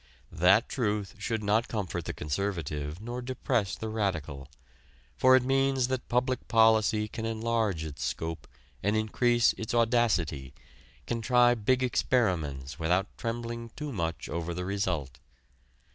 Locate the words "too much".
13.75-14.27